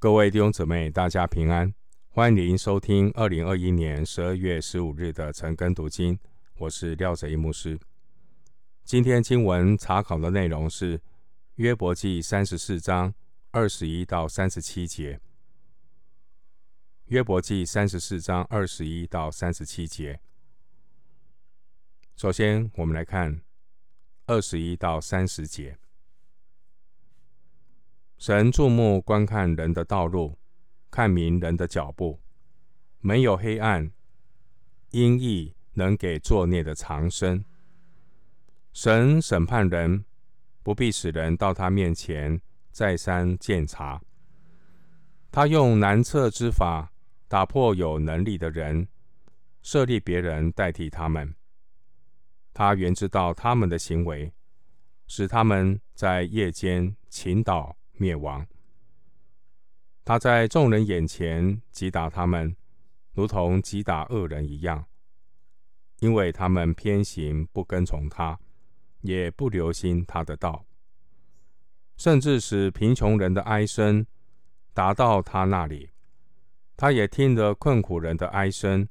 [0.00, 1.74] 各位弟兄姊妹，大家平安！
[2.10, 6.16] 欢迎您收听二零二一年十二月十五日的晨更读经，
[6.58, 7.76] 我是廖泽一牧师。
[8.84, 11.00] 今天经文查考的内容是
[11.56, 13.12] 约伯记三十四章
[13.50, 15.18] 二十一到三十七节。
[17.06, 20.20] 约伯记三十四章二十一到三十七节。
[22.14, 23.42] 首先，我们来看
[24.26, 25.76] 二十一到三十节。
[28.18, 30.36] 神注目观看人的道路，
[30.90, 32.20] 看明人的脚步，
[32.98, 33.92] 没有黑暗，
[34.90, 37.44] 阴翳能给作孽的藏身。
[38.72, 40.04] 神审判人，
[40.64, 42.40] 不必使人到他面前
[42.72, 44.02] 再三鉴察。
[45.30, 46.92] 他用难测之法
[47.28, 48.88] 打破有能力的人，
[49.62, 51.32] 设立别人代替他们。
[52.52, 54.32] 他原知道他们的行为，
[55.06, 57.77] 使他们在夜间倾倒。
[57.98, 58.46] 灭亡。
[60.04, 62.56] 他在众人眼前击打他们，
[63.12, 64.86] 如同击打恶人一样，
[66.00, 68.38] 因为他们偏行不跟从他，
[69.02, 70.64] 也不留心他的道，
[71.96, 74.06] 甚至使贫穷人的哀声
[74.72, 75.90] 达到他那里。
[76.76, 78.88] 他也听得困苦人的哀声。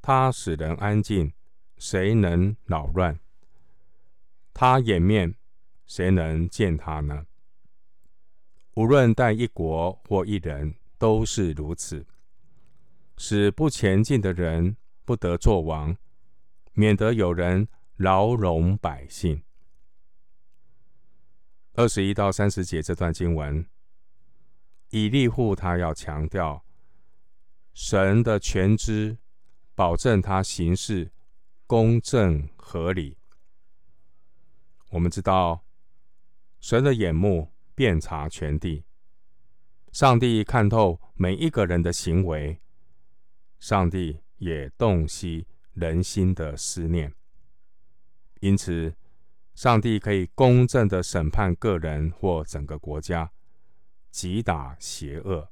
[0.00, 1.32] 他使人安静，
[1.76, 3.18] 谁能扰乱？
[4.52, 5.34] 他掩面，
[5.86, 7.26] 谁能见他呢？
[8.74, 12.04] 无论待一国或一人，都是如此，
[13.16, 15.96] 使不前进的人不得作王，
[16.72, 19.40] 免得有人劳荣百姓。
[21.74, 23.64] 二十一到三十节这段经文，
[24.90, 26.64] 以利户他要强调
[27.74, 29.16] 神的全知，
[29.76, 31.12] 保证他行事
[31.68, 33.16] 公正合理。
[34.90, 35.64] 我们知道
[36.58, 37.53] 神的眼目。
[37.74, 38.84] 遍察全地，
[39.90, 42.60] 上帝看透每一个人的行为，
[43.58, 47.12] 上帝也洞悉人心的思念，
[48.40, 48.94] 因此，
[49.54, 53.32] 上帝可以公正地审判个人或整个国家，
[54.10, 55.50] 击打邪恶。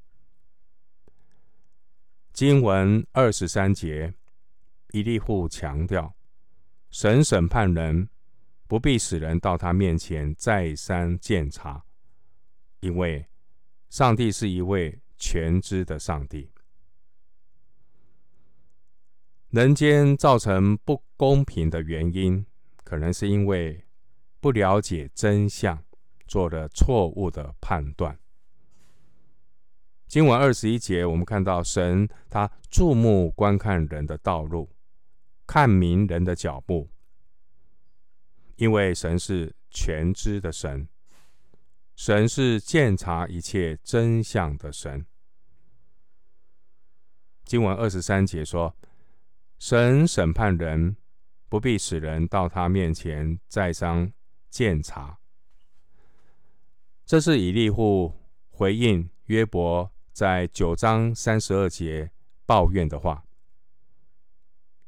[2.32, 4.14] 经文二十三节，
[4.92, 6.14] 以利户强调，
[6.90, 8.08] 神审判人，
[8.66, 11.84] 不必使人到他面前再三鉴察。
[12.82, 13.24] 因为
[13.88, 16.50] 上帝是一位全知的上帝，
[19.50, 22.44] 人间造成不公平的原因，
[22.82, 23.86] 可能是因为
[24.40, 25.84] 不了解真相，
[26.26, 28.18] 做了错误的判断。
[30.08, 34.74] 经文二十一节，我们看到神他注目观看人的道路，
[35.46, 36.90] 看明人的脚步，
[38.56, 40.88] 因为神是全知的神。
[41.94, 45.06] 神是鉴察一切真相的神。
[47.44, 48.74] 经文二十三节说
[49.58, 50.96] ：“神审判人，
[51.48, 54.12] 不必使人到他面前再三
[54.48, 55.18] 鉴察。”
[57.04, 58.14] 这是以利户
[58.48, 62.10] 回应约伯在九章三十二节
[62.46, 63.24] 抱怨的话。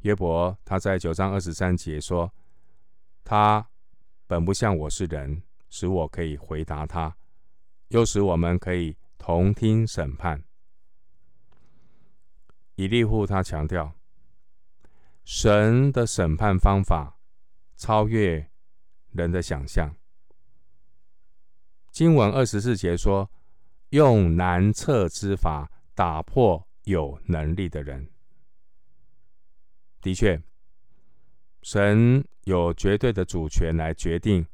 [0.01, 2.33] 约伯他在九章二十三节说
[3.23, 3.69] ：“他
[4.27, 5.43] 本不像我是人。”
[5.77, 7.17] 使我可以回答他，
[7.89, 10.45] 又使我们可以同听审判。
[12.77, 13.93] 以利户他强调，
[15.25, 17.19] 神的审判方法
[17.75, 18.49] 超越
[19.11, 19.97] 人的想象。
[21.91, 23.29] 经文二十四节说，
[23.89, 28.09] 用难测之法打破有能力的人。
[30.01, 30.41] 的确，
[31.63, 34.47] 神有绝对的主权来决定。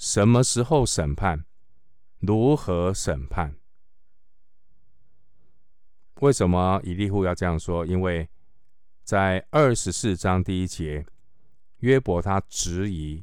[0.00, 1.44] 什么时候审判？
[2.20, 3.54] 如何审判？
[6.22, 7.84] 为什么以利户要这样说？
[7.84, 8.26] 因为
[9.04, 11.04] 在二十四章第一节，
[11.80, 13.22] 约伯他质疑，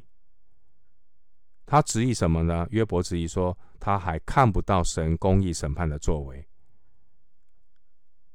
[1.66, 2.64] 他质疑什么呢？
[2.70, 6.46] 约伯质疑说，他还看不到神公义审判的作为。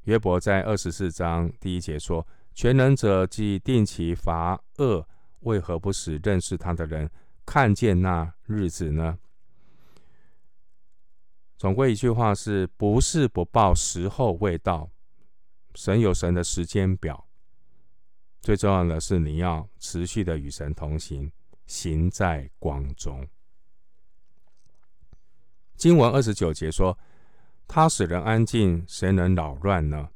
[0.01, 5.07] 约伯在二十四章第一节说：“全能者既定其罚恶，
[5.39, 7.09] 为何不使认识他的人？”
[7.45, 9.19] 看见那日子呢？
[11.57, 14.90] 总归一句话是：不是不报，时候未到。
[15.75, 17.28] 神有神的时间表。
[18.42, 21.31] 最重要的是，你要持续的与神同行，
[21.66, 23.25] 行在光中。
[25.75, 26.98] 经文二十九节说
[27.68, 30.10] ：“他使人安静，谁能扰乱呢？”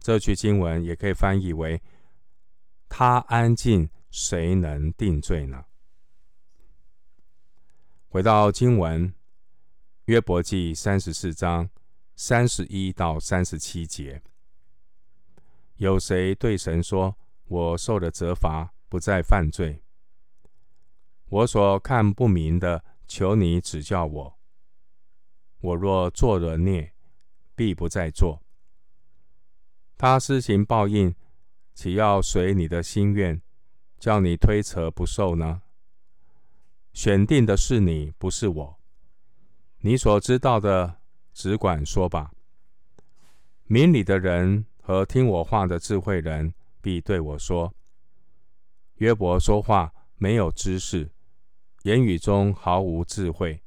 [0.00, 1.80] 这句经文也可以翻译为
[2.88, 5.64] ：“他安静，谁能定罪呢？”
[8.14, 9.12] 回到经文，
[10.04, 11.68] 约伯记三十四章
[12.14, 14.22] 三十一到三十七节。
[15.78, 17.16] 有谁对神说
[17.48, 19.82] ：“我受了责罚，不再犯罪。
[21.28, 24.38] 我所看不明的，求你指教我。
[25.62, 26.94] 我若作了孽，
[27.56, 28.44] 必不再做。”
[29.98, 31.12] 他施行报应，
[31.74, 33.42] 岂要随你的心愿，
[33.98, 35.62] 叫你推辞不受呢？
[36.94, 38.78] 选定的是你，不是我。
[39.80, 41.00] 你所知道的，
[41.32, 42.30] 只管说吧。
[43.66, 47.74] 明理的人和听我话的智慧人，必对我说：
[48.98, 51.10] 约伯说话没有知识，
[51.82, 53.60] 言语中毫无智慧。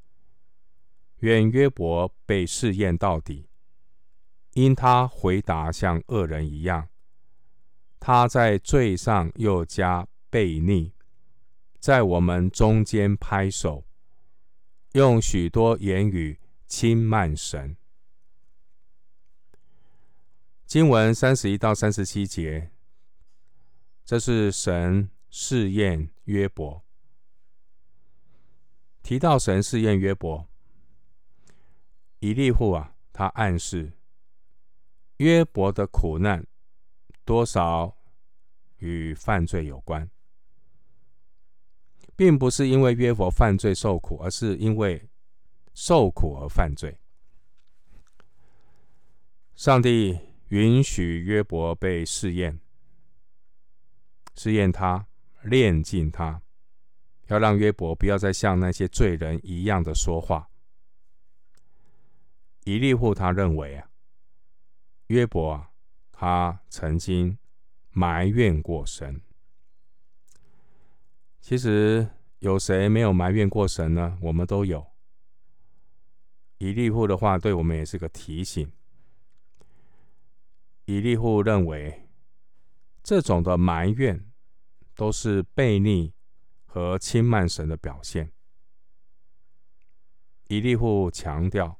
[1.18, 3.50] 愿约伯被试验到底。
[4.53, 6.88] 因他回答像恶人一样，
[8.00, 10.94] 他在罪上又加悖逆，
[11.88, 13.86] 在我们中间拍手，
[14.92, 17.78] 用许多言语轻慢神。
[20.66, 22.74] 经文三十一到三十七节，
[24.04, 26.84] 这是神试验约伯。
[29.01, 30.45] 提到神试验约伯，
[32.19, 33.94] 以利户啊，他暗示。
[35.19, 36.45] 约伯的苦难
[37.24, 37.95] 多少
[38.80, 40.12] 与犯罪有关，
[42.17, 45.07] 并不是因为约伯犯罪受苦，而是因为
[45.73, 46.97] 受苦而犯罪。
[49.55, 50.19] 上帝
[50.49, 52.59] 允许约伯被试验，
[54.35, 55.05] 试验他，
[55.43, 56.41] 炼尽他，
[57.27, 60.49] 要让约伯不要再像那些罪人一样的说话。
[62.63, 63.87] 以利户他认为啊。
[65.07, 65.69] 约伯啊，
[66.11, 67.37] 他曾经
[67.91, 69.21] 埋怨过神。
[71.47, 72.05] 其实
[72.39, 74.17] 有谁没有埋怨过神呢？
[74.19, 74.85] 我们都有。
[76.57, 78.69] 以利户的话对我们也是个提醒。
[80.83, 82.05] 以利户认为，
[83.01, 84.29] 这种的埋怨
[84.94, 86.11] 都是悖逆
[86.65, 88.29] 和轻慢神的表现。
[90.50, 91.79] 以利户强调。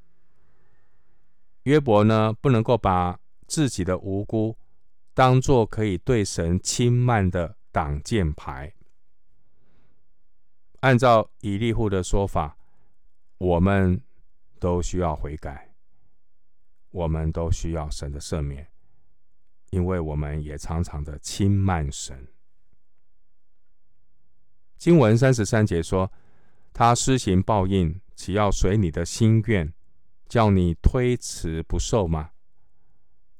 [1.64, 4.56] 约伯呢，不能够把自己的无辜
[5.12, 8.72] 当做可以对神轻慢的挡箭牌。
[10.80, 12.56] 按照以利户的说法，
[13.38, 14.00] 我们
[14.58, 15.74] 都需要悔改，
[16.90, 18.66] 我们都需要神的赦免，
[19.70, 22.28] 因为我们也常常的轻慢神。
[24.76, 26.12] 经文三十三节说
[26.72, 29.72] ：“他施行报应，岂要随你的心愿？”
[30.28, 32.32] 叫你推辞不受吗？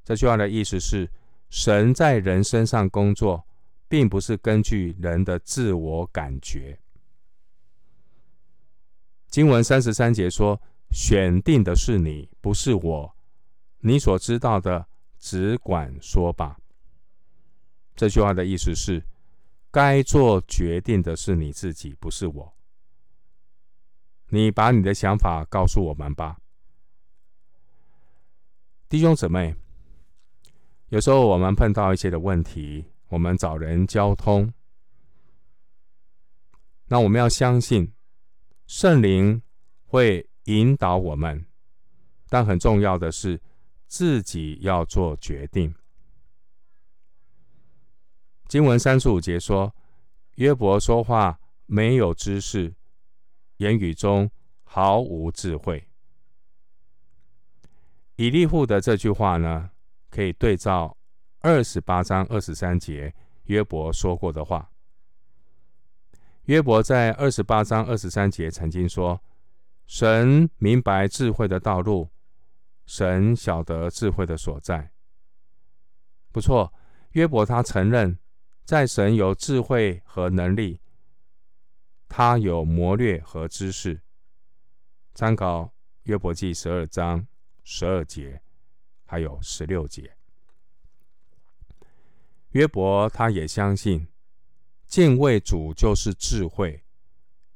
[0.02, 1.10] 这句话的意思是，
[1.50, 3.46] 神在人身上工作，
[3.88, 6.80] 并不是根据人的自我感觉。
[9.28, 10.60] 经文三十三节说
[10.90, 13.16] ：“选定的是你，不是我。
[13.80, 14.86] 你所知道的，
[15.18, 16.58] 只管说吧。”
[17.94, 19.04] 这句话的意思是，
[19.70, 22.54] 该做决定的是你自己，不是我。
[24.30, 26.38] 你把你的想法告诉我们吧。
[28.88, 29.54] 弟兄姊妹，
[30.88, 34.52] 有时候我们碰到一些的问题，我们找人交通，
[36.86, 37.92] 那我们要相信
[38.68, 39.40] 圣灵
[39.86, 41.46] 会引导我们，
[42.28, 43.40] 但很重要的是
[43.86, 45.74] 自己要做决定。
[48.46, 49.74] 经文三十五节说，
[50.34, 52.74] 约伯说话没有知识，
[53.56, 54.30] 言语中
[54.64, 55.88] 毫无智慧。
[58.16, 59.70] 以利户的这句话呢，
[60.10, 60.94] 可以对照
[61.40, 64.70] 二十八章二十三节约伯说过的话。
[66.48, 69.22] 约伯在二十八章二十三节曾经说
[69.86, 72.08] ：“神明白智慧的道路，
[72.86, 74.90] 神晓得智慧的所在。”
[76.32, 76.72] 不错，
[77.10, 78.18] 约伯他承认，
[78.64, 80.80] 在神有智慧和能力，
[82.08, 84.00] 他有谋略和知识。
[85.14, 85.74] 参考
[86.04, 87.26] 约伯记十二章。
[87.62, 88.40] 十二节，
[89.04, 90.16] 还有十六节。
[92.52, 94.08] 约伯他也相信，
[94.88, 96.82] 敬畏主就是智慧，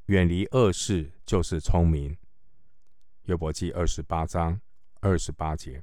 [0.07, 2.17] 远离恶事就是聪明。
[3.25, 4.61] 约伯记二十八章
[5.01, 5.83] 二十八节。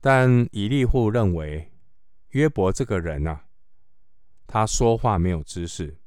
[0.00, 1.70] 但以利户认为，
[2.30, 3.44] 约伯这个人啊，
[4.46, 5.98] 他说话没有知识，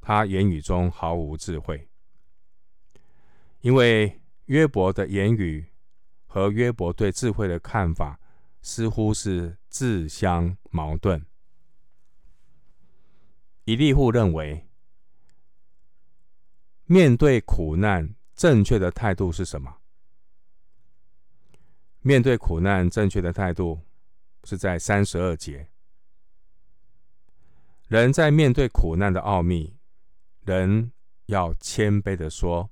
[0.00, 1.88] 他言语中毫无智慧，
[3.62, 4.16] 因为。
[4.46, 5.64] 约伯的言语
[6.26, 8.18] 和约伯对智慧的看法
[8.60, 11.24] 似乎是自相矛盾。
[13.70, 14.66] 以利户认为，
[16.86, 19.76] 面对苦难，正确的态度是什么？
[22.00, 23.82] 面对苦难，正确的态度
[24.42, 25.68] 是在三十二节。
[27.86, 29.76] 人在面对苦难的奥秘，
[30.44, 30.90] 人
[31.26, 32.68] 要谦卑的说：“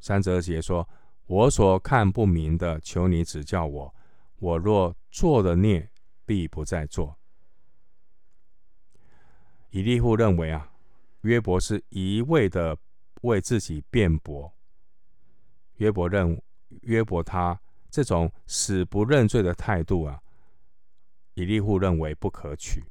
[0.00, 0.88] 三十二节说，
[1.26, 3.94] 我所看不明的，求你指教我。
[4.38, 5.90] 我若做了孽，
[6.24, 7.18] 必不再做。”
[9.70, 10.70] 以利户认为啊，
[11.22, 12.76] 约伯是一味的
[13.22, 14.52] 为自己辩驳。
[15.76, 16.40] 约伯认
[16.82, 17.60] 约伯他。
[17.92, 20.22] 这种死不认罪的态度啊，
[21.34, 22.84] 以利户认为不可取。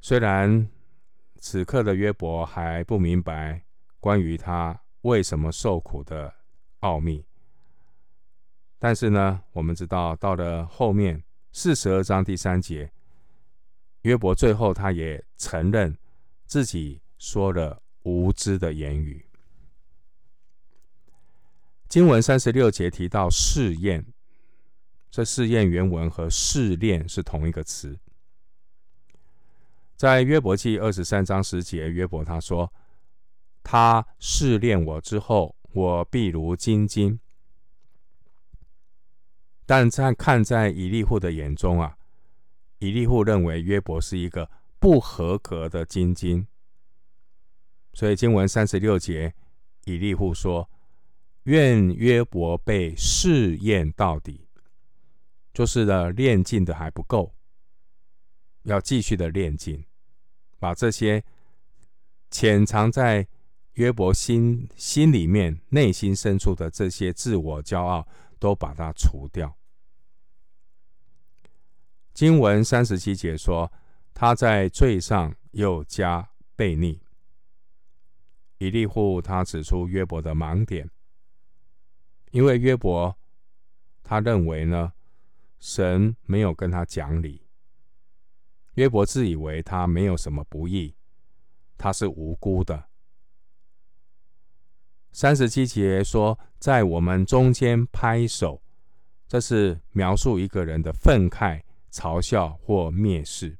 [0.00, 0.68] 虽然
[1.38, 3.62] 此刻的约伯还不明白
[4.00, 6.34] 关于他为什么受苦的
[6.80, 7.24] 奥秘，
[8.80, 12.92] 但是呢，我们知道到了后面四十二章第三节，
[14.02, 15.96] 约伯最后他也承认
[16.46, 19.24] 自己说了无知的言语。
[21.88, 24.04] 经文三十六节提到试验，
[25.10, 27.98] 这试验原文和试炼是同一个词。
[29.94, 32.72] 在约伯记二十三章十节，约伯他说
[33.62, 37.20] ：“他试炼我之后，我必如精金。”
[39.64, 41.96] 但在看在以利户的眼中啊，
[42.82, 46.48] 以利户认为约伯是一个不合格的精金，
[47.94, 49.34] 所以经文三十六节，
[49.84, 50.68] 以利户说。
[51.44, 54.46] 愿约伯被试验到底，
[55.52, 57.34] 就是呢，炼净的还不够，
[58.62, 59.84] 要继续的炼净，
[60.60, 61.24] 把这些
[62.30, 63.26] 潜藏在
[63.72, 68.06] 约伯心心里面、内心深处的这些自我骄傲，
[68.38, 69.56] 都把它除掉。
[72.14, 73.72] 经文三十七节说，
[74.12, 77.00] 他在罪上又加悖逆。
[78.58, 80.88] 以利户他指出约伯的盲点。
[82.30, 83.16] 因为约伯，
[84.02, 84.92] 他认为呢，
[85.58, 87.42] 神没有跟他讲理。
[88.74, 90.94] 约伯自以为他没有什么不义，
[91.76, 92.84] 他是无辜的。
[95.10, 98.62] 三十七节说，在我们中间拍手，
[99.28, 103.56] 这是描述一个人的愤慨、嘲笑或蔑视。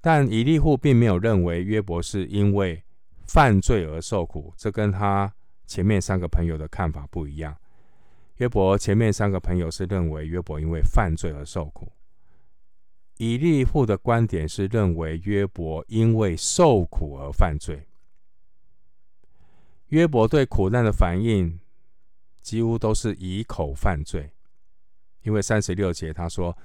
[0.00, 2.82] 但以利户并没有认为约伯是因为
[3.22, 5.32] 犯罪而受苦，这跟他。
[5.66, 7.56] 前面三个朋友的看法不一样。
[8.36, 11.90] 约伯前面三个朋友是认为约伯因为犯罪而受苦，
[13.16, 17.88] 以利户的观点是认为约伯因为受苦而犯罪。
[19.86, 21.58] 约伯对苦难的反应
[22.42, 24.33] 几乎都是以口犯罪，
[25.24, 26.56] 因为三十六节他说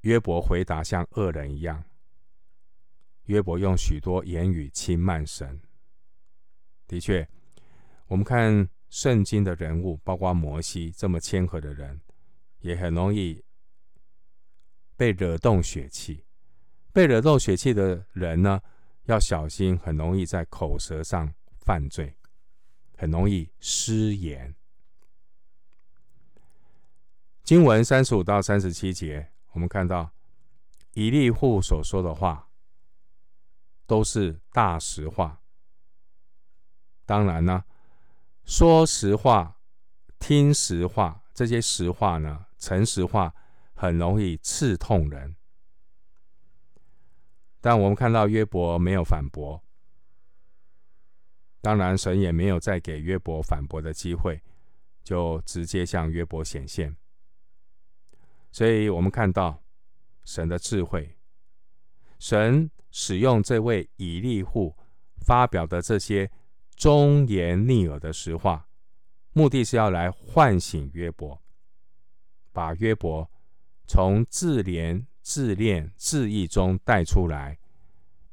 [0.00, 1.84] 约伯回答像恶人一样，
[3.26, 5.60] 约伯用许多言语轻慢神。
[6.88, 7.28] 的确。
[8.06, 11.98] 我们看圣经的人物，包括摩西这么谦和的人，
[12.60, 13.42] 也很容易
[14.94, 16.22] 被惹动血气。
[16.92, 18.60] 被惹动血气的人呢，
[19.04, 22.14] 要小心，很容易在口舌上犯罪，
[22.98, 24.54] 很容易失言。
[27.44, 30.10] 经文三十五到三十七节，我们看到
[30.94, 32.48] 以利户所说的话
[33.86, 35.40] 都是大实话。
[37.06, 37.64] 当然呢。
[38.46, 39.58] 说实话，
[40.18, 43.34] 听实话，这些实话呢，诚实话
[43.72, 45.34] 很容易刺痛人。
[47.62, 49.64] 但我们看到约伯没有反驳，
[51.62, 54.42] 当然神也没有再给约伯反驳的机会，
[55.02, 56.94] 就直接向约伯显现。
[58.54, 59.60] 所以我们看到
[60.24, 61.16] 神的智慧，
[62.20, 64.76] 神使用这位以利户
[65.26, 66.30] 发表的这些。
[66.76, 68.68] 忠言逆耳的实话，
[69.32, 71.40] 目的是要来唤醒约伯，
[72.52, 73.30] 把约伯
[73.86, 77.56] 从自怜、自恋、自义中带出来，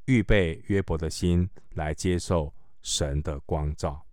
[0.05, 2.51] 预备约伯的心来接受
[2.81, 4.07] 神的光照。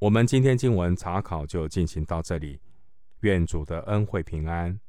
[0.00, 2.60] 我们今天经文查考就进行到这里，
[3.20, 4.80] 愿主的恩惠平安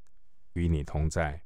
[0.54, 1.44] 与你同在。